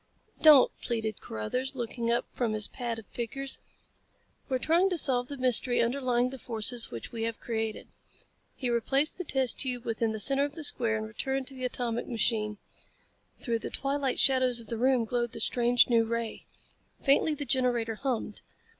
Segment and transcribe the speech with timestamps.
[0.41, 3.59] "Don't," pleaded Carruthers, looking up from his pad of figures.
[4.49, 7.89] "We're trying to solve the mystery underlying the forces which we have created."
[8.55, 11.65] He replaced the test tube within the center of the square and returned to the
[11.65, 12.57] atomic machine.
[13.41, 16.45] Through the twilight shadows of the room glowed the strange new ray.
[17.03, 18.41] Faintly the generator hummed.